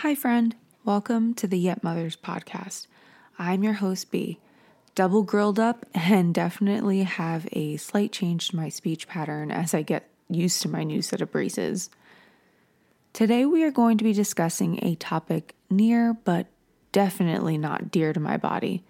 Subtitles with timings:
[0.00, 0.56] Hi, friend.
[0.82, 2.86] Welcome to the Yet Mothers podcast.
[3.38, 4.38] I'm your host, B.
[4.94, 9.82] Double grilled up and definitely have a slight change to my speech pattern as I
[9.82, 11.90] get used to my new set of braces.
[13.12, 16.46] Today, we are going to be discussing a topic near but
[16.92, 18.82] definitely not dear to my body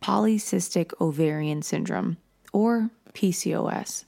[0.00, 2.16] polycystic ovarian syndrome,
[2.52, 4.04] or PCOS.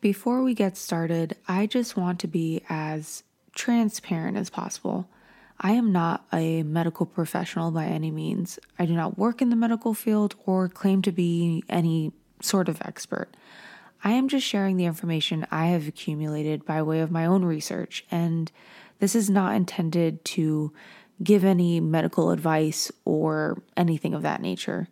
[0.00, 3.24] Before we get started, I just want to be as
[3.56, 5.08] transparent as possible.
[5.64, 8.58] I am not a medical professional by any means.
[8.78, 12.82] I do not work in the medical field or claim to be any sort of
[12.82, 13.28] expert.
[14.02, 18.04] I am just sharing the information I have accumulated by way of my own research,
[18.10, 18.50] and
[18.98, 20.72] this is not intended to
[21.22, 24.88] give any medical advice or anything of that nature.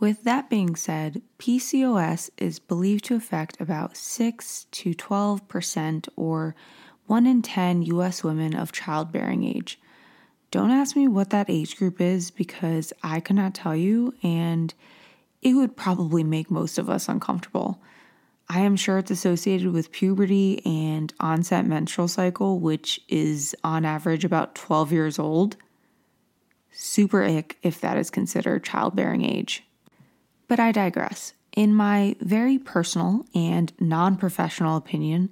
[0.00, 6.56] With that being said, PCOS is believed to affect about 6 to 12% or
[7.06, 9.78] 1 in 10 US women of childbearing age.
[10.50, 14.72] Don't ask me what that age group is because I cannot tell you, and
[15.40, 17.80] it would probably make most of us uncomfortable.
[18.48, 24.26] I am sure it's associated with puberty and onset menstrual cycle, which is on average
[24.26, 25.56] about 12 years old.
[26.70, 29.64] Super ick if that is considered childbearing age.
[30.48, 31.32] But I digress.
[31.56, 35.30] In my very personal and non professional opinion,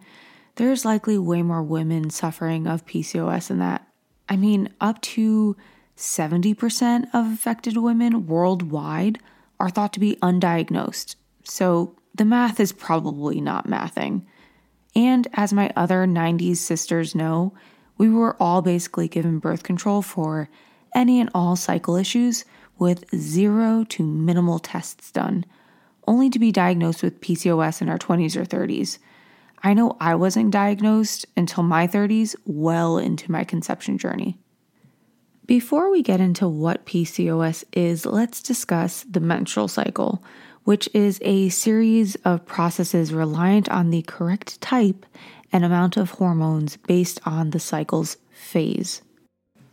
[0.56, 3.86] there's likely way more women suffering of PCOS than that.
[4.28, 5.56] I mean, up to
[5.96, 9.18] 70% of affected women worldwide
[9.58, 11.16] are thought to be undiagnosed.
[11.44, 14.22] So the math is probably not mathing.
[14.94, 17.52] And as my other 90s sisters know,
[17.98, 20.48] we were all basically given birth control for
[20.94, 22.44] any and all cycle issues
[22.78, 25.44] with zero to minimal tests done,
[26.08, 28.98] only to be diagnosed with PCOS in our 20s or 30s.
[29.62, 34.38] I know I wasn't diagnosed until my 30s, well into my conception journey.
[35.46, 40.22] Before we get into what PCOS is, let's discuss the menstrual cycle,
[40.64, 45.04] which is a series of processes reliant on the correct type
[45.52, 49.02] and amount of hormones based on the cycle's phase.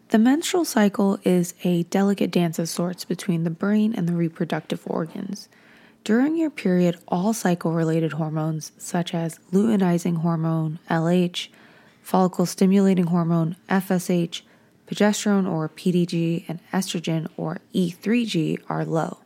[0.09, 4.81] The menstrual cycle is a delicate dance of sorts between the brain and the reproductive
[4.85, 5.49] organs.
[6.07, 11.49] During your period, all cycle related hormones, such as luteinizing hormone, LH,
[12.01, 14.41] follicle stimulating hormone, FSH,
[14.89, 19.17] progesterone or PDG, and estrogen or E3G, are low.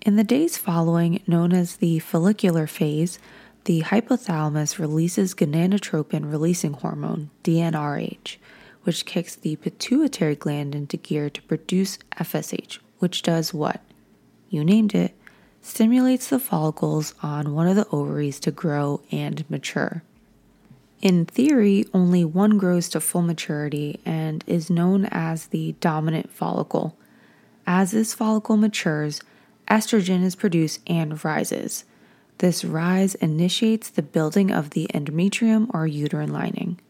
[0.00, 3.20] In the days following, known as the follicular phase,
[3.62, 8.38] the hypothalamus releases gonadotropin releasing hormone, GnRH
[8.82, 13.80] which kicks the pituitary gland into gear to produce FSH, which does what?
[14.50, 15.14] You named it,
[15.62, 20.02] stimulates the follicles on one of the ovaries to grow and mature.
[21.00, 26.96] In theory, only one grows to full maturity and is known as the dominant follicle.
[27.66, 29.20] As this follicle matures,
[29.68, 31.84] estrogen is produced and rises.
[32.38, 36.80] This rise initiates the building of the endometrium or uterine lining.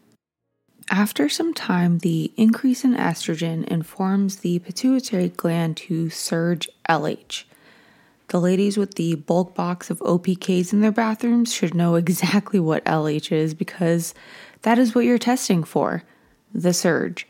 [0.91, 7.43] After some time, the increase in estrogen informs the pituitary gland to surge LH.
[8.29, 12.85] The ladies with the bulk box of OPKs in their bathrooms should know exactly what
[12.85, 14.13] LH is because
[14.61, 16.03] that is what you're testing for
[16.53, 17.27] the surge.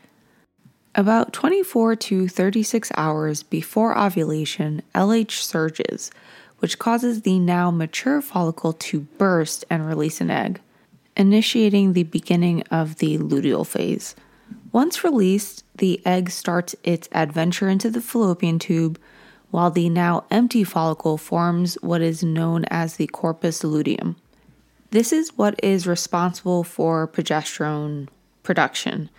[0.94, 6.10] About 24 to 36 hours before ovulation, LH surges,
[6.58, 10.60] which causes the now mature follicle to burst and release an egg
[11.16, 14.14] initiating the beginning of the luteal phase.
[14.72, 18.98] Once released, the egg starts its adventure into the fallopian tube,
[19.50, 24.16] while the now empty follicle forms what is known as the corpus luteum.
[24.90, 28.08] This is what is responsible for progesterone
[28.42, 29.10] production.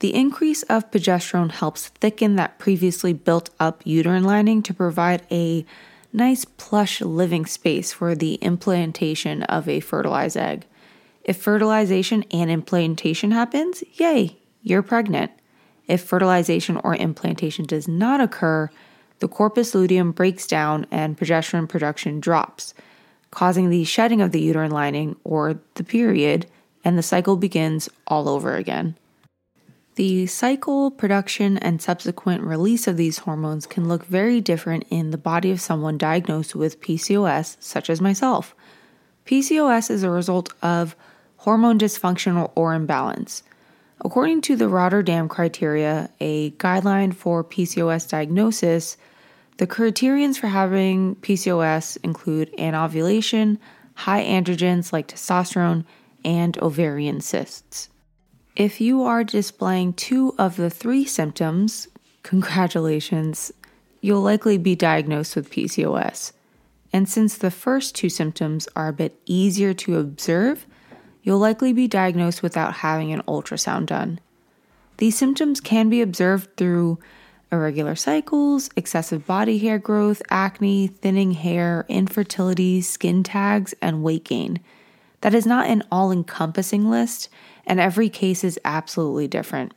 [0.00, 5.66] The increase of progesterone helps thicken that previously built up uterine lining to provide a
[6.12, 10.66] nice plush living space for the implantation of a fertilized egg.
[11.24, 15.32] If fertilization and implantation happens, yay, you're pregnant.
[15.86, 18.70] If fertilization or implantation does not occur,
[19.18, 22.74] the corpus luteum breaks down and progesterone production drops,
[23.30, 26.46] causing the shedding of the uterine lining or the period,
[26.84, 28.96] and the cycle begins all over again.
[29.96, 35.18] The cycle, production, and subsequent release of these hormones can look very different in the
[35.18, 38.54] body of someone diagnosed with PCOS, such as myself.
[39.26, 40.94] PCOS is a result of
[41.38, 43.42] hormone dysfunction or imbalance.
[44.04, 48.96] According to the Rotterdam criteria, a guideline for PCOS diagnosis,
[49.56, 53.58] the criterions for having PCOS include anovulation,
[53.94, 55.84] high androgens like testosterone,
[56.24, 57.88] and ovarian cysts.
[58.54, 61.88] If you are displaying two of the three symptoms,
[62.22, 63.52] congratulations,
[64.00, 66.32] you'll likely be diagnosed with PCOS.
[66.92, 70.66] And since the first two symptoms are a bit easier to observe,
[71.28, 74.18] you'll likely be diagnosed without having an ultrasound done.
[74.96, 76.98] These symptoms can be observed through
[77.52, 84.60] irregular cycles, excessive body hair growth, acne, thinning hair, infertility, skin tags, and weight gain.
[85.20, 87.28] That is not an all encompassing list,
[87.66, 89.74] and every case is absolutely different.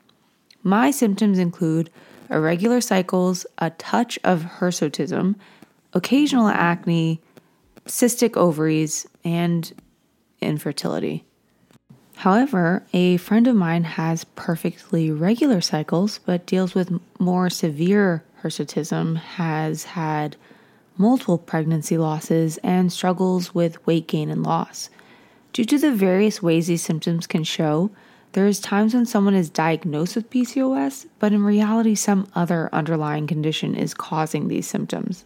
[0.63, 1.89] My symptoms include
[2.29, 5.35] irregular cycles, a touch of hirsutism,
[5.91, 7.19] occasional acne,
[7.87, 9.73] cystic ovaries, and
[10.39, 11.25] infertility.
[12.21, 19.15] However, a friend of mine has perfectly regular cycles but deals with more severe hirsutism,
[19.17, 20.35] has had
[20.99, 24.91] multiple pregnancy losses, and struggles with weight gain and loss.
[25.51, 27.89] Due to the various ways these symptoms can show,
[28.33, 33.25] there is times when someone is diagnosed with PCOS, but in reality some other underlying
[33.25, 35.25] condition is causing these symptoms.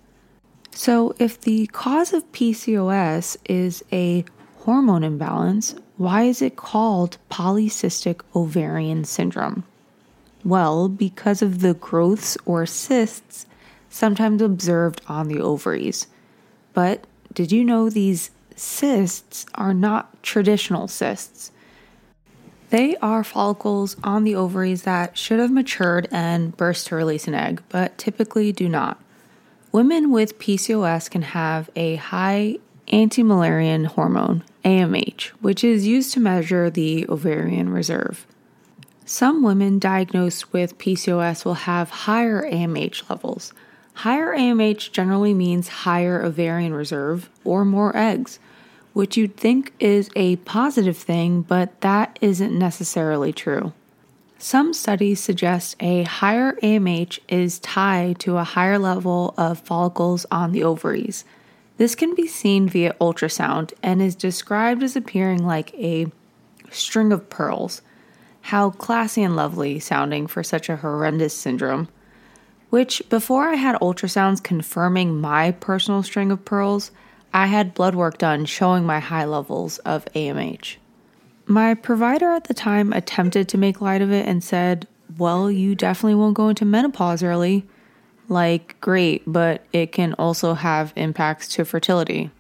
[0.72, 4.24] So, if the cause of PCOS is a
[4.66, 9.64] hormone imbalance, why is it called polycystic ovarian syndrome?
[10.44, 13.46] Well, because of the growths or cysts
[13.90, 16.08] sometimes observed on the ovaries.
[16.74, 21.52] But did you know these cysts are not traditional cysts?
[22.72, 27.36] They are follicles on the ovaries that should have matured and burst to release an
[27.36, 29.00] egg, but typically do not.
[29.72, 32.58] Women with PCOS can have a high
[32.88, 38.28] anti Müllerian hormone, AMH, which is used to measure the ovarian reserve.
[39.06, 43.54] Some women diagnosed with PCOS will have higher AMH levels.
[43.94, 48.40] Higher AMH generally means higher ovarian reserve or more eggs,
[48.94, 53.74] which you'd think is a positive thing, but that isn't necessarily true.
[54.38, 60.52] Some studies suggest a higher AMH is tied to a higher level of follicles on
[60.52, 61.24] the ovaries.
[61.78, 66.08] This can be seen via ultrasound and is described as appearing like a
[66.72, 67.82] string of pearls.
[68.42, 71.90] How classy and lovely sounding for such a horrendous syndrome.
[72.70, 76.92] Which, before I had ultrasounds confirming my personal string of pearls,
[77.34, 80.78] I had blood work done showing my high levels of AMH.
[81.48, 84.88] My provider at the time attempted to make light of it and said,
[85.18, 87.66] Well, you definitely won't go into menopause early
[88.30, 92.32] like great, but it can also have impacts to fertility.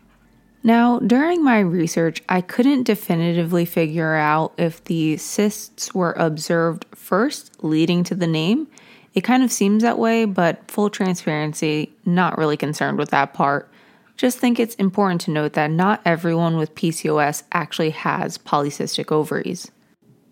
[0.63, 7.63] Now, during my research, I couldn't definitively figure out if the cysts were observed first,
[7.63, 8.67] leading to the name.
[9.13, 13.71] It kind of seems that way, but full transparency, not really concerned with that part.
[14.17, 19.69] Just think it's important to note that not everyone with PCOS actually has polycystic ovaries.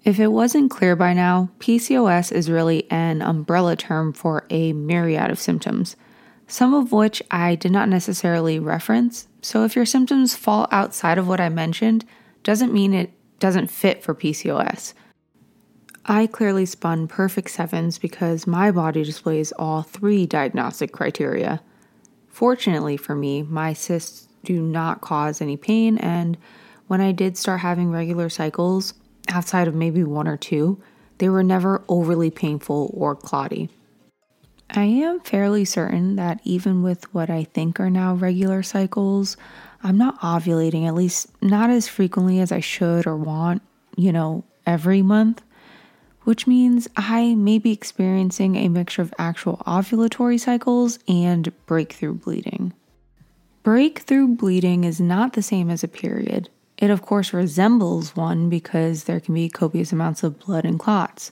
[0.03, 5.31] If it wasn't clear by now, PCOS is really an umbrella term for a myriad
[5.31, 5.95] of symptoms,
[6.45, 9.29] some of which I did not necessarily reference.
[9.41, 12.03] So if your symptoms fall outside of what I mentioned,
[12.43, 14.93] doesn't mean it doesn't fit for PCOS.
[16.05, 21.61] I clearly spun perfect sevens because my body displays all three diagnostic criteria.
[22.27, 26.37] Fortunately for me, my cysts do not cause any pain, and
[26.87, 28.93] when I did start having regular cycles,
[29.27, 30.81] outside of maybe one or two,
[31.17, 33.69] they were never overly painful or clotty.
[34.69, 39.37] I am fairly certain that even with what I think are now regular cycles,
[39.83, 43.61] I'm not ovulating, at least not as frequently as I should or want,
[43.95, 45.43] you know, every month,
[46.23, 52.73] which means I may be experiencing a mixture of actual ovulatory cycles and breakthrough bleeding.
[53.61, 56.49] Breakthrough bleeding is not the same as a period.
[56.77, 61.31] It, of course, resembles one because there can be copious amounts of blood and clots,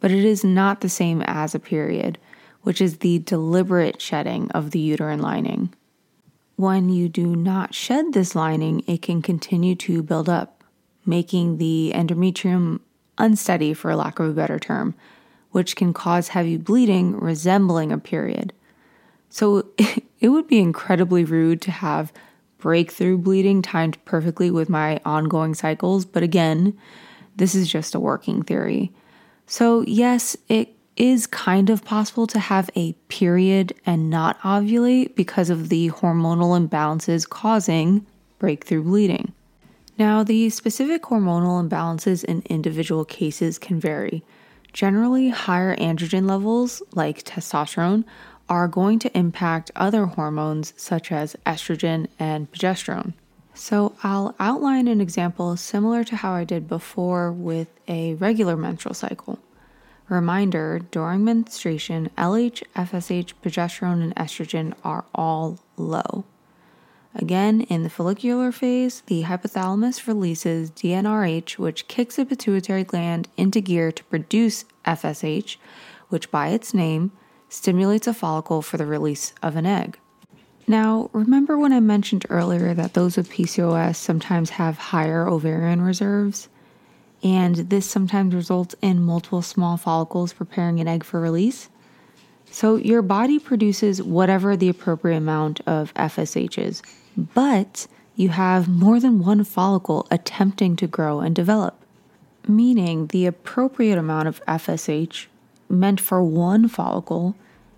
[0.00, 2.18] but it is not the same as a period,
[2.62, 5.72] which is the deliberate shedding of the uterine lining.
[6.56, 10.64] When you do not shed this lining, it can continue to build up,
[11.06, 12.80] making the endometrium
[13.16, 14.94] unsteady, for lack of a better term,
[15.50, 18.52] which can cause heavy bleeding resembling a period.
[19.30, 19.68] So
[20.20, 22.12] it would be incredibly rude to have
[22.58, 26.76] breakthrough bleeding timed perfectly with my ongoing cycles, but again,
[27.36, 28.92] this is just a working theory.
[29.46, 35.48] So, yes, it is kind of possible to have a period and not ovulate because
[35.48, 38.04] of the hormonal imbalances causing
[38.38, 39.32] breakthrough bleeding.
[39.96, 44.24] Now, the specific hormonal imbalances in individual cases can vary.
[44.72, 48.04] Generally, higher androgen levels, like testosterone,
[48.48, 53.12] are going to impact other hormones such as estrogen and progesterone.
[53.54, 58.94] So, I'll outline an example similar to how I did before with a regular menstrual
[58.94, 59.40] cycle.
[60.08, 66.24] Reminder during menstruation, LH, FSH, progesterone, and estrogen are all low.
[67.14, 73.60] Again, in the follicular phase, the hypothalamus releases GnRH, which kicks the pituitary gland into
[73.60, 75.56] gear to produce FSH,
[76.10, 77.10] which by its name
[77.48, 79.98] stimulates a follicle for the release of an egg.
[80.66, 86.48] Now, remember when I mentioned earlier that those with PCOS sometimes have higher ovarian reserves?
[87.22, 91.70] And this sometimes results in multiple small follicles preparing an egg for release?
[92.50, 96.82] So, your body produces whatever the appropriate amount of FSH is,
[97.16, 101.82] but you have more than one follicle attempting to grow and develop,
[102.46, 105.26] meaning the appropriate amount of FSH
[105.68, 107.34] meant for one follicle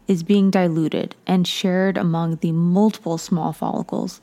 [0.07, 4.21] is being diluted and shared among the multiple small follicles,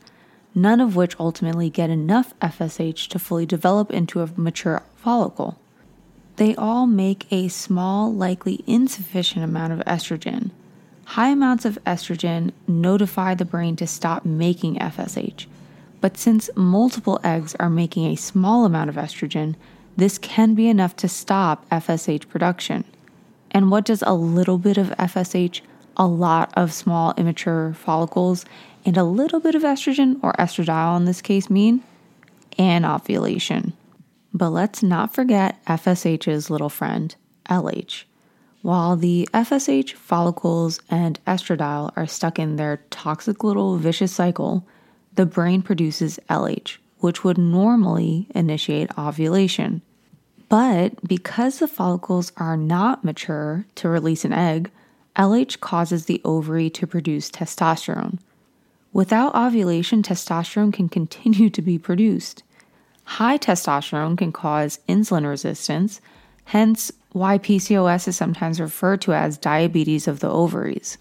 [0.54, 5.58] none of which ultimately get enough FSH to fully develop into a mature follicle.
[6.36, 10.52] They all make a small, likely insufficient amount of estrogen.
[11.06, 15.46] High amounts of estrogen notify the brain to stop making FSH.
[16.02, 19.56] But since multiple eggs are making a small amount of estrogen,
[19.96, 22.84] this can be enough to stop FSH production.
[23.58, 25.62] And what does a little bit of FSH
[25.98, 28.46] a lot of small immature follicles
[28.86, 31.82] and a little bit of estrogen or estradiol in this case mean
[32.60, 33.74] Anovulation.
[34.32, 37.16] But let's not forget FSH's little friend,
[37.50, 38.04] LH.
[38.62, 44.68] While the FSH follicles and estradiol are stuck in their toxic little vicious cycle,
[45.16, 49.82] the brain produces LH, which would normally initiate ovulation.
[50.50, 54.72] But because the follicles are not mature to release an egg,
[55.16, 58.20] LH causes the ovary to produce testosterone.
[58.94, 62.44] Without ovulation, testosterone can continue to be produced.
[63.04, 66.02] High testosterone can cause insulin resistance,
[66.46, 70.98] hence, why PCOS is sometimes referred to as diabetes of the ovaries.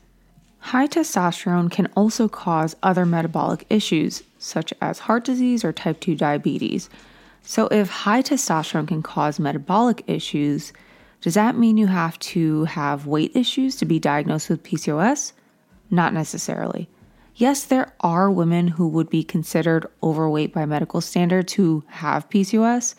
[0.59, 6.17] High testosterone can also cause other metabolic issues, such as heart disease or type 2
[6.17, 6.89] diabetes.
[7.49, 10.73] So, if high testosterone can cause metabolic issues,
[11.21, 15.33] does that mean you have to have weight issues to be diagnosed with PCOS?
[15.89, 16.89] Not necessarily.
[17.37, 22.97] Yes, there are women who would be considered overweight by medical standards who have PCOS,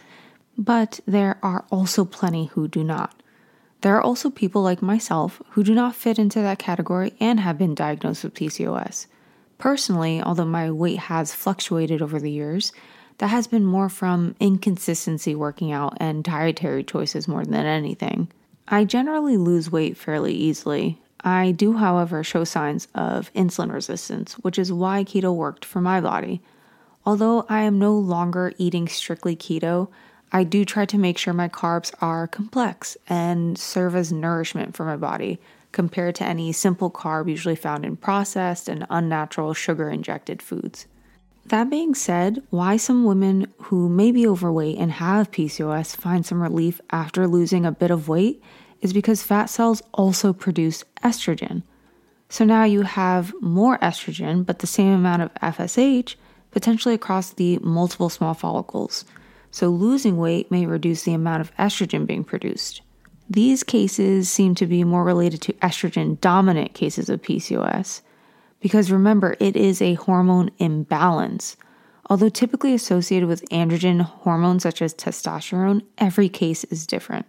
[0.57, 3.21] but there are also plenty who do not.
[3.81, 7.57] There are also people like myself who do not fit into that category and have
[7.57, 9.07] been diagnosed with PCOS.
[9.57, 12.71] Personally, although my weight has fluctuated over the years,
[13.17, 18.31] that has been more from inconsistency working out and dietary choices more than anything.
[18.67, 21.01] I generally lose weight fairly easily.
[21.23, 25.99] I do, however, show signs of insulin resistance, which is why keto worked for my
[25.99, 26.41] body.
[27.05, 29.87] Although I am no longer eating strictly keto,
[30.31, 34.85] I do try to make sure my carbs are complex and serve as nourishment for
[34.85, 35.39] my body
[35.71, 40.85] compared to any simple carb usually found in processed and unnatural sugar injected foods.
[41.47, 46.41] That being said, why some women who may be overweight and have PCOS find some
[46.43, 48.43] relief after losing a bit of weight
[48.81, 51.63] is because fat cells also produce estrogen.
[52.27, 56.15] So now you have more estrogen, but the same amount of FSH
[56.51, 59.05] potentially across the multiple small follicles.
[59.49, 62.81] So losing weight may reduce the amount of estrogen being produced.
[63.29, 68.01] These cases seem to be more related to estrogen dominant cases of PCOS
[68.59, 71.57] because remember, it is a hormone imbalance.
[72.09, 77.25] Although typically associated with androgen hormones such as testosterone, every case is different.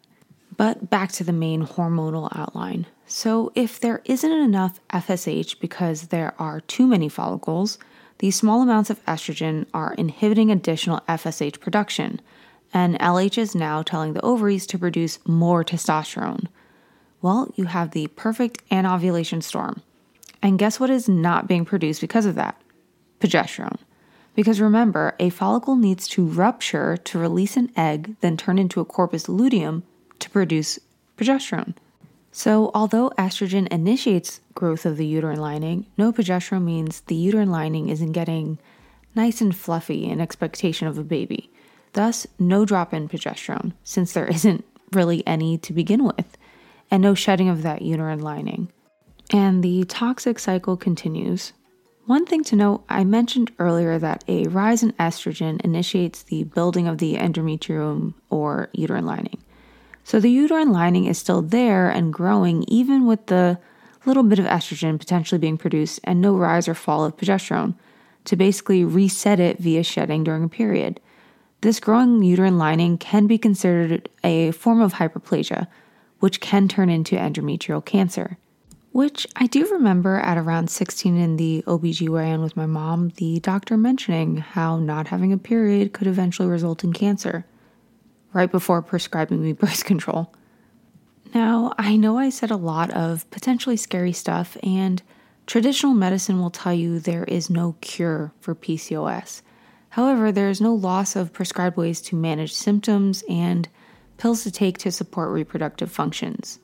[0.57, 2.87] But back to the main hormonal outline.
[3.07, 7.79] So, if there isn't enough FSH because there are too many follicles,
[8.19, 12.21] these small amounts of estrogen are inhibiting additional FSH production,
[12.75, 16.49] and LH is now telling the ovaries to produce more testosterone.
[17.23, 19.83] Well, you have the perfect anovulation storm.
[20.43, 22.61] And guess what is not being produced because of that?
[23.21, 23.79] Progesterone.
[24.35, 28.85] Because remember, a follicle needs to rupture to release an egg, then turn into a
[28.85, 29.83] corpus luteum
[30.21, 30.79] to produce
[31.17, 31.75] progesterone.
[32.31, 37.89] So, although estrogen initiates growth of the uterine lining, no progesterone means the uterine lining
[37.89, 38.59] isn't getting
[39.17, 41.51] nice and fluffy in expectation of a baby.
[41.95, 46.39] Thus, no drop in progesterone, since there isn't really any to begin with,
[46.93, 48.71] and no shedding of that uterine lining
[49.31, 51.53] and the toxic cycle continues.
[52.07, 56.89] One thing to note I mentioned earlier that a rise in estrogen initiates the building
[56.89, 59.39] of the endometrium or uterine lining.
[60.05, 63.59] So the uterine lining is still there and growing, even with the
[64.07, 67.75] little bit of estrogen potentially being produced and no rise or fall of progesterone.
[68.29, 71.01] to basically reset it via shedding during a period.
[71.63, 75.67] This growing uterine lining can be considered a form of hyperplasia,
[76.21, 78.37] which can turn into endometrial cancer.
[78.93, 83.77] Which I do remember at around 16 in the OBGYN with my mom, the doctor
[83.77, 87.45] mentioning how not having a period could eventually result in cancer,
[88.33, 90.35] right before prescribing me birth control.
[91.35, 95.03] Now, I know I said a lot of potentially scary stuff, and
[95.47, 99.43] traditional medicine will tell you there is no cure for PCOS.
[99.91, 103.69] However, there is no loss of prescribed ways to manage symptoms and
[104.17, 106.59] pills to take to support reproductive functions.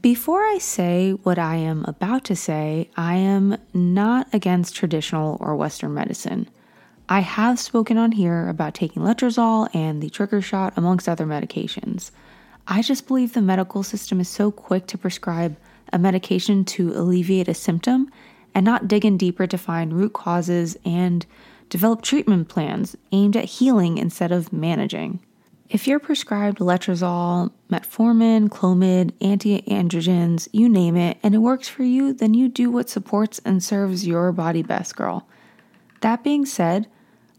[0.00, 5.54] Before I say what I am about to say, I am not against traditional or
[5.54, 6.48] Western medicine.
[7.08, 12.10] I have spoken on here about taking letrozole and the trigger shot, amongst other medications.
[12.66, 15.56] I just believe the medical system is so quick to prescribe
[15.92, 18.10] a medication to alleviate a symptom
[18.52, 21.24] and not dig in deeper to find root causes and
[21.68, 25.20] develop treatment plans aimed at healing instead of managing.
[25.70, 32.12] If you're prescribed letrozole, metformin, clomid, anti-androgens, you name it, and it works for you,
[32.12, 35.26] then you do what supports and serves your body best, girl.
[36.02, 36.86] That being said,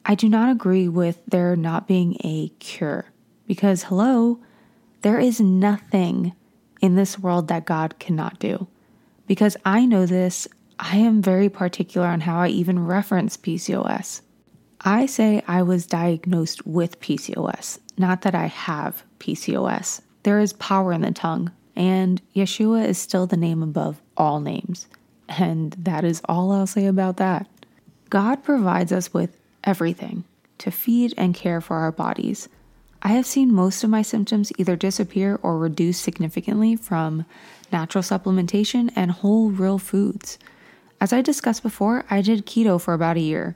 [0.05, 3.05] I do not agree with there not being a cure
[3.47, 4.39] because hello,
[5.01, 6.33] there is nothing
[6.81, 8.67] in this world that God cannot do.
[9.27, 10.47] Because I know this,
[10.79, 14.21] I am very particular on how I even reference PCOS.
[14.81, 20.01] I say I was diagnosed with PCOS, not that I have PCOS.
[20.23, 24.87] There is power in the tongue, and Yeshua is still the name above all names.
[25.27, 27.47] And that is all I'll say about that.
[28.09, 30.23] God provides us with everything
[30.59, 32.47] to feed and care for our bodies.
[33.01, 37.25] I have seen most of my symptoms either disappear or reduce significantly from
[37.71, 40.39] natural supplementation and whole real foods.
[41.01, 43.55] As I discussed before, I did keto for about a year.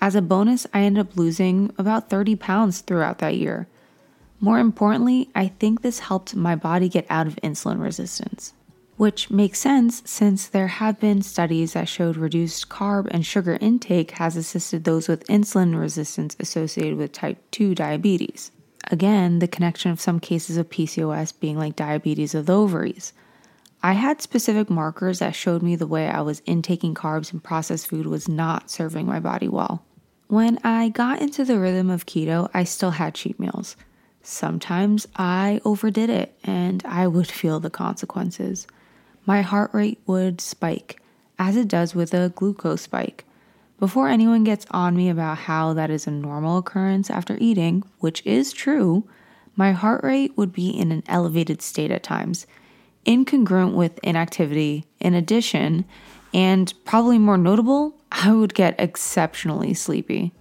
[0.00, 3.66] As a bonus, I ended up losing about 30 pounds throughout that year.
[4.40, 8.52] More importantly, I think this helped my body get out of insulin resistance,
[8.96, 14.12] which makes sense since there have been studies that showed reduced carb and sugar intake
[14.12, 18.52] has assisted those with insulin resistance associated with type 2 diabetes.
[18.90, 23.12] Again, the connection of some cases of PCOS being like diabetes of the ovaries.
[23.82, 27.88] I had specific markers that showed me the way I was intaking carbs and processed
[27.88, 29.84] food was not serving my body well.
[30.28, 33.76] When I got into the rhythm of keto, I still had cheat meals.
[34.22, 38.66] Sometimes I overdid it and I would feel the consequences.
[39.24, 41.00] My heart rate would spike,
[41.38, 43.24] as it does with a glucose spike.
[43.80, 48.22] Before anyone gets on me about how that is a normal occurrence after eating, which
[48.26, 49.08] is true,
[49.56, 52.46] my heart rate would be in an elevated state at times,
[53.06, 54.84] incongruent with inactivity.
[55.00, 55.86] In addition,
[56.32, 60.32] and probably more notable, I would get exceptionally sleepy.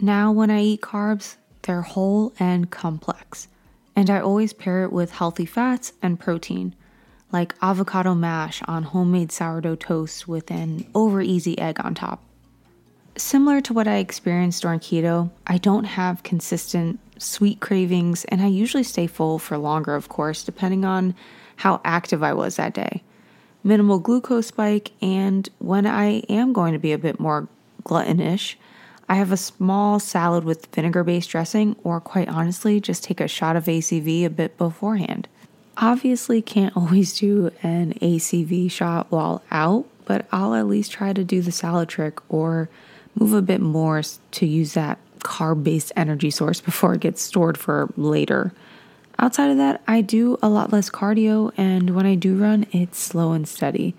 [0.00, 3.48] Now, when I eat carbs, they're whole and complex,
[3.94, 6.74] and I always pair it with healthy fats and protein,
[7.32, 12.22] like avocado mash on homemade sourdough toast with an over easy egg on top.
[13.16, 18.46] Similar to what I experienced during keto, I don't have consistent sweet cravings, and I
[18.46, 21.14] usually stay full for longer, of course, depending on
[21.56, 23.02] how active I was that day.
[23.62, 27.48] Minimal glucose spike, and when I am going to be a bit more
[27.84, 28.54] gluttonish,
[29.08, 33.28] I have a small salad with vinegar based dressing, or quite honestly, just take a
[33.28, 35.28] shot of ACV a bit beforehand.
[35.76, 41.24] Obviously, can't always do an ACV shot while out, but I'll at least try to
[41.24, 42.68] do the salad trick or
[43.14, 47.58] move a bit more to use that carb based energy source before it gets stored
[47.58, 48.52] for later.
[49.22, 52.98] Outside of that, I do a lot less cardio, and when I do run, it's
[52.98, 53.94] slow and steady.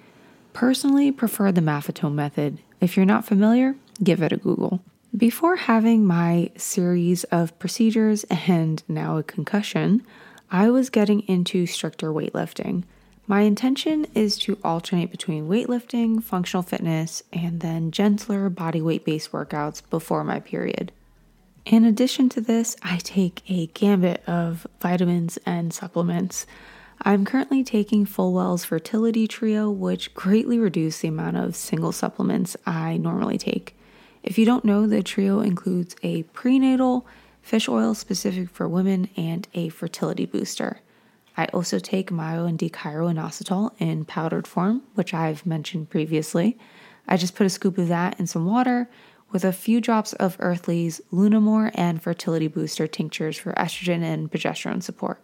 [0.52, 2.58] Personally, prefer the Maffetone method.
[2.80, 4.82] If you're not familiar, give it a Google.
[5.16, 10.04] Before having my series of procedures and now a concussion,
[10.50, 12.84] I was getting into stricter weightlifting.
[13.28, 19.32] My intention is to alternate between weightlifting, functional fitness, and then gentler body weight based
[19.32, 20.92] workouts before my period.
[21.72, 26.46] In addition to this, I take a gambit of vitamins and supplements.
[27.02, 32.98] I'm currently taking Fullwell's Fertility Trio, which greatly reduce the amount of single supplements I
[32.98, 33.74] normally take.
[34.22, 37.08] If you don't know, the trio includes a prenatal,
[37.42, 40.82] fish oil specific for women, and a fertility booster.
[41.38, 46.60] I also take myo and D-chiroinositol in powdered form, which I've mentioned previously.
[47.08, 48.90] I just put a scoop of that in some water
[49.32, 54.84] with a few drops of Earthley's Lunamore and fertility booster tinctures for estrogen and progesterone
[54.84, 55.24] support.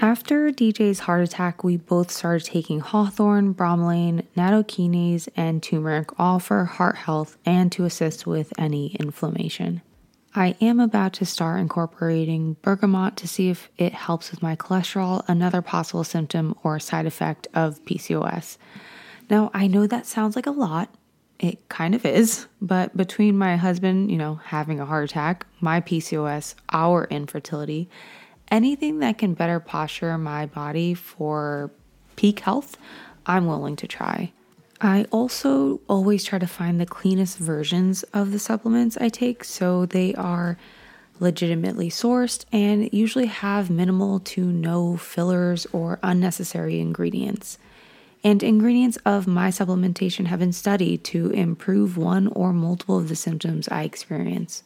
[0.00, 6.64] After DJ's heart attack, we both started taking hawthorn, bromelain, nattokinase, and turmeric, all for
[6.66, 9.82] heart health and to assist with any inflammation.
[10.34, 15.24] I am about to start incorporating bergamot to see if it helps with my cholesterol,
[15.26, 18.56] another possible symptom or side effect of PCOS.
[19.28, 20.94] Now, I know that sounds like a lot.
[21.38, 25.80] It kind of is, but between my husband, you know, having a heart attack, my
[25.80, 27.88] PCOS, our infertility,
[28.50, 31.70] anything that can better posture my body for
[32.16, 32.76] peak health,
[33.24, 34.32] I'm willing to try.
[34.80, 39.86] I also always try to find the cleanest versions of the supplements I take so
[39.86, 40.56] they are
[41.20, 47.58] legitimately sourced and usually have minimal to no fillers or unnecessary ingredients.
[48.24, 53.16] And ingredients of my supplementation have been studied to improve one or multiple of the
[53.16, 54.64] symptoms I experience.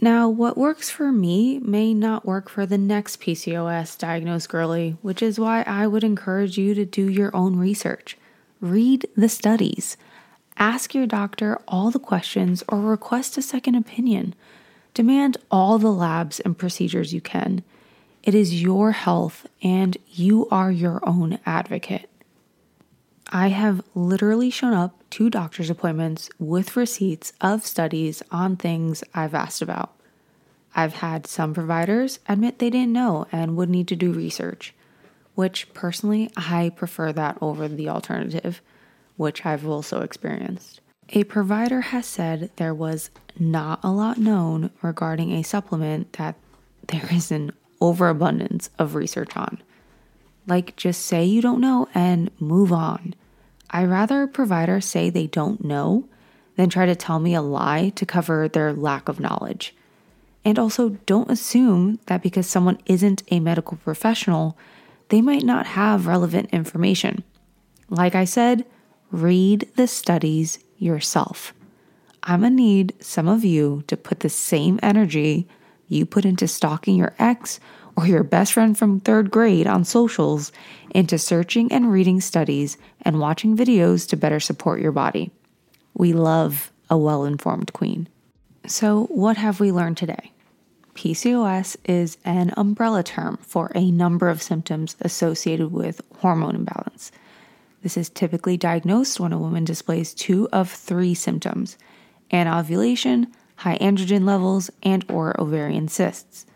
[0.00, 5.22] Now, what works for me may not work for the next PCOS diagnosed girly, which
[5.22, 8.18] is why I would encourage you to do your own research.
[8.60, 9.96] Read the studies.
[10.58, 14.34] Ask your doctor all the questions or request a second opinion.
[14.94, 17.62] Demand all the labs and procedures you can.
[18.22, 22.08] It is your health and you are your own advocate.
[23.28, 29.34] I have literally shown up to doctor's appointments with receipts of studies on things I've
[29.34, 29.92] asked about.
[30.76, 34.74] I've had some providers admit they didn't know and would need to do research,
[35.34, 38.60] which personally I prefer that over the alternative,
[39.16, 40.80] which I've also experienced.
[41.10, 46.36] A provider has said there was not a lot known regarding a supplement that
[46.88, 49.62] there is an overabundance of research on.
[50.46, 53.14] Like, just say you don't know and move on.
[53.70, 56.08] I rather a provider say they don't know
[56.56, 59.74] than try to tell me a lie to cover their lack of knowledge.
[60.44, 64.56] And also, don't assume that because someone isn't a medical professional,
[65.08, 67.24] they might not have relevant information.
[67.90, 68.64] Like I said,
[69.10, 71.52] read the studies yourself.
[72.22, 75.46] I'm gonna need some of you to put the same energy
[75.88, 77.60] you put into stalking your ex
[77.96, 80.52] or your best friend from third grade on socials
[80.90, 85.30] into searching and reading studies and watching videos to better support your body.
[85.94, 88.08] We love a well informed queen.
[88.66, 90.32] So, what have we learned today?
[90.94, 97.12] PCOS is an umbrella term for a number of symptoms associated with hormone imbalance.
[97.82, 101.76] This is typically diagnosed when a woman displays two of three symptoms
[102.32, 106.46] anovulation, high androgen levels, and or ovarian cysts.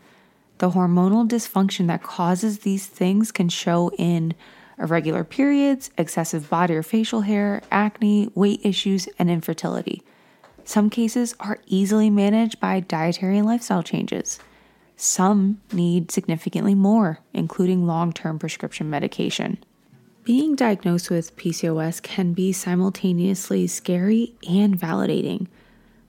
[0.60, 4.34] The hormonal dysfunction that causes these things can show in
[4.78, 10.02] irregular periods, excessive body or facial hair, acne, weight issues, and infertility.
[10.66, 14.38] Some cases are easily managed by dietary and lifestyle changes.
[14.96, 19.64] Some need significantly more, including long term prescription medication.
[20.24, 25.46] Being diagnosed with PCOS can be simultaneously scary and validating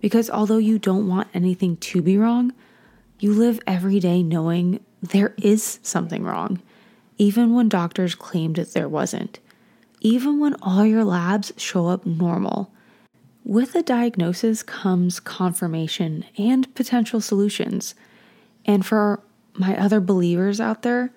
[0.02, 2.52] because although you don't want anything to be wrong,
[3.22, 6.60] you live every day knowing there is something wrong,
[7.20, 9.40] even when doctors claimed that there wasn't,
[10.00, 12.74] even when all your labs show up normal.
[13.44, 17.94] With a diagnosis comes confirmation and potential solutions.
[18.66, 19.22] And for
[19.54, 21.14] my other believers out there,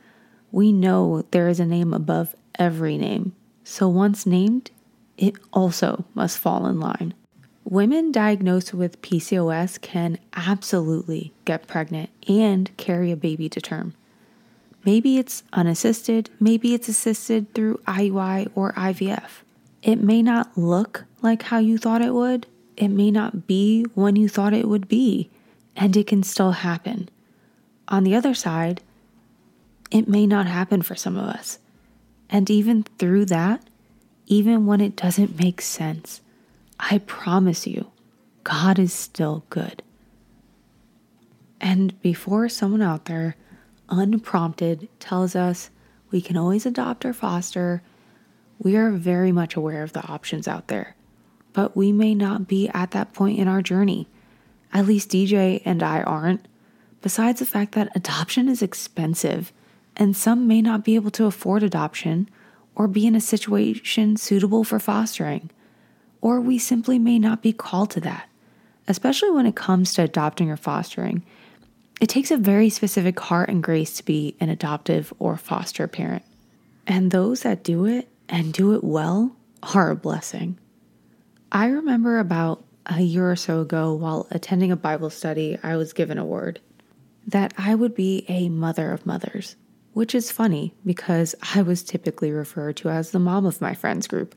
[0.53, 3.35] we know there is a name above every name.
[3.63, 4.71] So once named,
[5.17, 7.15] it also must fall in line.
[7.65, 13.95] Women diagnosed with PCOS can absolutely get pregnant and carry a baby to term.
[14.85, 19.43] Maybe it's unassisted, maybe it's assisted through IUI or IVF.
[19.83, 22.47] It may not look like how you thought it would,
[22.77, 25.31] it may not be when you thought it would be,
[25.75, 27.09] and it can still happen.
[27.89, 28.83] On the other side,
[29.91, 31.59] it may not happen for some of us.
[32.29, 33.63] And even through that,
[34.27, 36.21] even when it doesn't make sense,
[36.79, 37.91] I promise you,
[38.43, 39.83] God is still good.
[41.61, 43.37] And before someone out there,
[43.89, 45.71] unprompted, tells us
[46.11, 47.83] we can always adopt or foster,
[48.59, 50.95] we are very much aware of the options out there.
[51.53, 54.09] But we may not be at that point in our journey.
[54.73, 56.47] At least DJ and I aren't.
[57.01, 59.53] Besides the fact that adoption is expensive,
[59.97, 62.29] and some may not be able to afford adoption
[62.75, 65.51] or be in a situation suitable for fostering
[66.25, 68.31] or we simply may not be called to that.
[68.89, 71.23] Especially when it comes to adopting or fostering,
[72.01, 76.25] it takes a very specific heart and grace to be an adoptive or foster parent.
[76.87, 79.37] And those that do it and do it well
[79.75, 80.59] are a blessing.
[81.53, 85.93] I remember about a year or so ago while attending a Bible study, I was
[85.93, 86.59] given a word
[87.27, 89.57] that I would be a mother of mothers.
[89.95, 94.07] which is funny because I was typically referred to as the mom of my friends
[94.07, 94.35] group,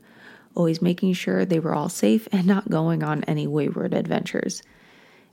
[0.58, 4.62] always making sure they were all safe and not going on any wayward adventures.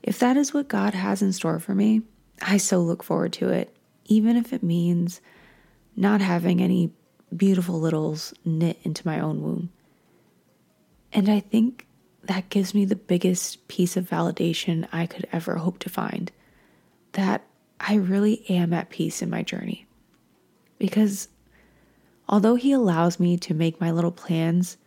[0.04, 2.04] If that is what God has in store for me,
[2.42, 5.20] I so look forward to it, even if it means
[5.96, 6.92] not having any
[7.36, 9.72] beautiful littles knit into my own womb.
[11.12, 11.88] And I think
[12.24, 16.32] that gives me the biggest piece of validation I could ever hope to find
[17.14, 17.44] that
[17.80, 19.88] I really am at peace in my journey.
[20.78, 21.30] Because
[22.30, 24.78] although He allows me to make my little plans,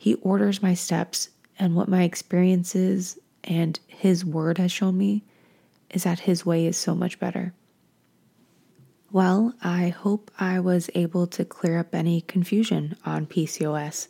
[0.00, 5.24] He orders my steps, and what my experiences and His Word has shown me
[5.90, 7.52] is that His way is so much better.
[9.12, 14.08] Well, I hope I was able to clear up any confusion on PCOS.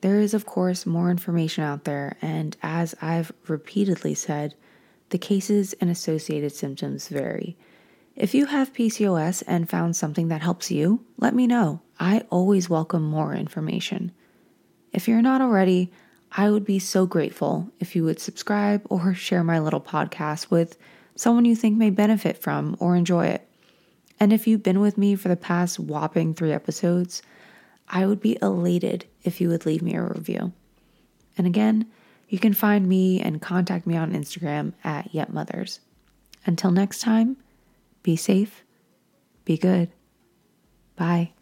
[0.00, 4.56] There is, of course, more information out there, and as I've repeatedly said,
[5.10, 7.56] the cases and associated symptoms vary.
[8.16, 11.80] If you have PCOS and found something that helps you, let me know.
[12.00, 14.10] I always welcome more information.
[14.92, 15.92] If you're not already,
[16.32, 20.76] I would be so grateful if you would subscribe or share my little podcast with
[21.14, 23.48] someone you think may benefit from or enjoy it.
[24.20, 27.22] And if you've been with me for the past whopping three episodes,
[27.88, 30.52] I would be elated if you would leave me a review.
[31.36, 31.86] And again,
[32.28, 35.78] you can find me and contact me on Instagram at YetMothers.
[36.44, 37.36] Until next time,
[38.02, 38.62] be safe,
[39.44, 39.90] be good.
[40.96, 41.37] Bye.